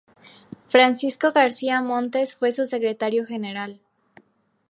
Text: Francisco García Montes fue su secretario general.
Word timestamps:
Francisco 0.67 1.31
García 1.31 1.79
Montes 1.83 2.33
fue 2.33 2.51
su 2.51 2.65
secretario 2.65 3.23
general. 3.23 3.79